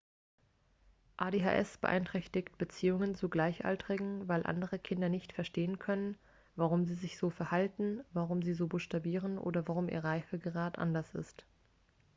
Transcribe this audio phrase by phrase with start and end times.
[1.17, 6.17] adhs beeinträchtigt beziehungen zu gleichaltrigen weil andere kinder nicht verstehen können
[6.55, 11.45] warum sie sich so verhalten warum sie so buchstabieren oder warum ihr reifegrad anders ist